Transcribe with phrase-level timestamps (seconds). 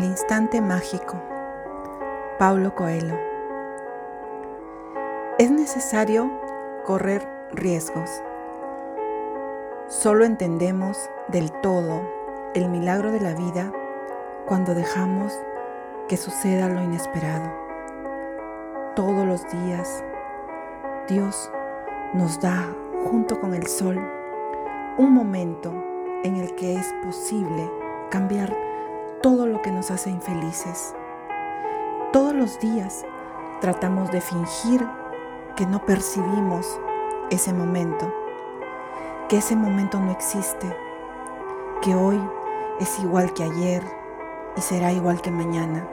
[0.00, 1.20] instante mágico.
[2.38, 3.14] Paulo Coelho.
[5.38, 6.30] Es necesario
[6.86, 8.22] correr riesgos.
[9.88, 12.00] Solo entendemos del todo
[12.54, 13.70] el milagro de la vida
[14.46, 15.38] cuando dejamos
[16.08, 17.52] que suceda lo inesperado.
[18.96, 20.02] Todos los días,
[21.06, 21.50] Dios
[22.14, 22.66] nos da,
[23.04, 24.00] junto con el sol,
[24.96, 25.70] un momento
[26.24, 27.70] en el que es posible
[28.10, 28.71] cambiar
[29.22, 30.94] todo lo que nos hace infelices.
[32.12, 33.06] Todos los días
[33.60, 34.84] tratamos de fingir
[35.56, 36.80] que no percibimos
[37.30, 38.12] ese momento,
[39.28, 40.76] que ese momento no existe,
[41.80, 42.20] que hoy
[42.80, 43.82] es igual que ayer
[44.56, 45.86] y será igual que mañana.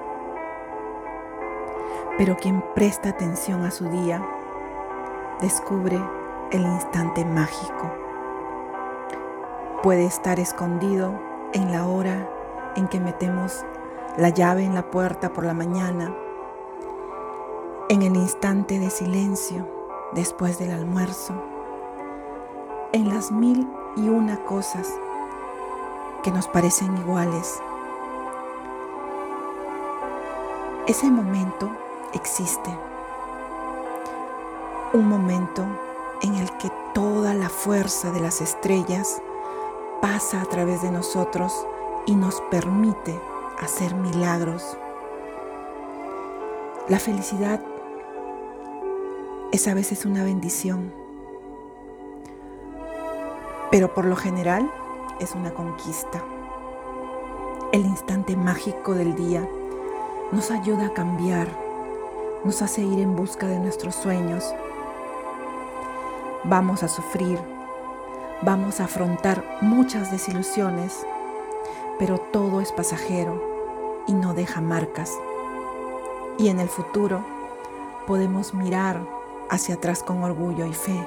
[2.18, 4.22] Pero quien presta atención a su día,
[5.40, 6.02] descubre
[6.52, 7.94] el instante mágico.
[9.84, 11.14] Puede estar escondido
[11.54, 12.28] en la hora
[12.76, 13.66] en que metemos
[14.18, 16.14] la llave en la puerta por la mañana,
[17.90, 19.68] en el instante de silencio
[20.14, 21.34] después del almuerzo,
[22.92, 24.88] en las mil y una cosas
[26.24, 27.62] que nos parecen iguales.
[30.88, 31.70] Ese momento
[32.14, 32.76] existe.
[34.92, 35.64] Un momento
[36.22, 39.22] en el que toda la fuerza de las estrellas
[40.02, 41.66] pasa a través de nosotros
[42.10, 43.22] y nos permite
[43.60, 44.76] hacer milagros.
[46.88, 47.62] La felicidad
[49.52, 50.92] es a veces una bendición,
[53.70, 54.72] pero por lo general
[55.20, 56.24] es una conquista.
[57.72, 59.48] El instante mágico del día
[60.32, 61.48] nos ayuda a cambiar,
[62.44, 64.52] nos hace ir en busca de nuestros sueños.
[66.44, 67.40] Vamos a sufrir,
[68.42, 71.06] vamos a afrontar muchas desilusiones
[72.00, 75.14] pero todo es pasajero y no deja marcas.
[76.40, 77.22] Y en el futuro
[78.08, 79.02] podemos mirar
[79.50, 80.98] hacia atrás con orgullo y fe.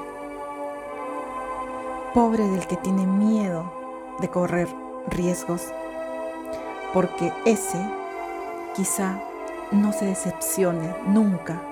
[2.12, 3.72] Pobre del que tiene miedo
[4.20, 4.68] de correr
[5.08, 5.72] riesgos,
[6.92, 7.78] porque ese
[8.76, 9.18] quizá
[9.70, 11.62] no se decepcione nunca,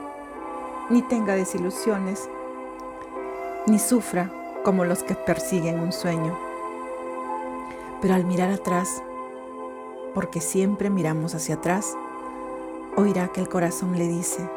[0.88, 2.30] ni tenga desilusiones,
[3.66, 4.32] ni sufra
[4.64, 6.36] como los que persiguen un sueño.
[8.00, 9.02] Pero al mirar atrás,
[10.14, 11.96] porque siempre miramos hacia atrás,
[12.96, 14.48] oirá que el corazón le dice,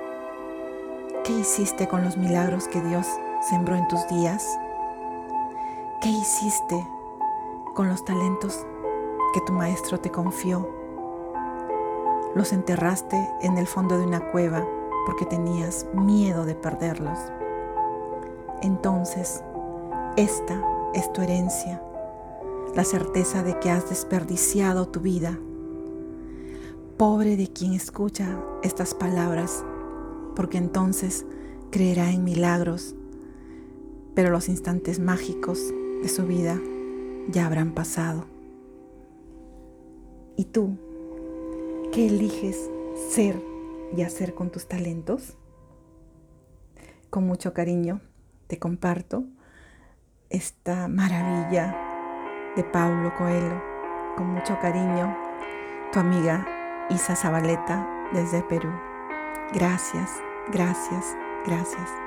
[1.23, 3.07] ¿qué hiciste con los milagros que Dios
[3.49, 4.45] sembró en tus días?
[6.01, 6.87] ¿Qué hiciste
[7.73, 8.65] con los talentos
[9.33, 10.69] que tu maestro te confió?
[12.35, 14.65] Los enterraste en el fondo de una cueva
[15.05, 17.19] porque tenías miedo de perderlos.
[18.61, 19.43] Entonces,
[20.15, 20.61] esta
[20.93, 21.81] es tu herencia
[22.75, 25.37] la certeza de que has desperdiciado tu vida.
[26.97, 29.63] Pobre de quien escucha estas palabras,
[30.35, 31.25] porque entonces
[31.69, 32.95] creerá en milagros,
[34.15, 35.59] pero los instantes mágicos
[36.01, 36.59] de su vida
[37.29, 38.25] ya habrán pasado.
[40.35, 40.77] ¿Y tú
[41.91, 42.69] qué eliges
[43.09, 43.39] ser
[43.95, 45.37] y hacer con tus talentos?
[47.11, 48.01] Con mucho cariño
[48.47, 49.25] te comparto
[50.29, 51.82] esta maravilla
[52.55, 53.61] de Paulo Coelho.
[54.15, 55.15] Con mucho cariño,
[55.91, 56.45] tu amiga
[56.89, 58.71] Isa Zabaleta desde Perú.
[59.53, 60.21] Gracias,
[60.51, 61.15] gracias,
[61.45, 62.02] gracias.